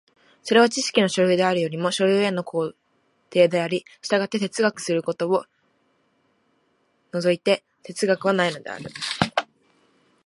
[0.41, 2.73] それは知識の所有であるよりも所有への行
[3.31, 5.45] 程であり、従って哲学することを
[7.13, 8.85] 措いて哲学はないのである。